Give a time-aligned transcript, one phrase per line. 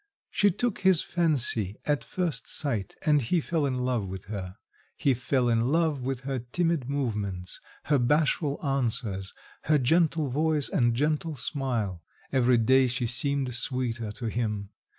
[0.31, 4.55] She took his fancy at first sight, and he fell in love with her:
[4.97, 9.31] he fell in love with her timid movements, her bashful answers,
[9.65, 12.01] her gentle voice and gentle smile;
[12.31, 14.71] every day she seemed sweeter to him.